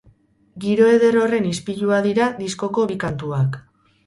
Giro 0.63 0.87
eder 0.93 1.17
horren 1.23 1.45
ispilua 1.49 2.01
dira 2.07 2.31
diskoko 2.41 2.89
bi 2.95 2.99
kantuak. 3.05 3.61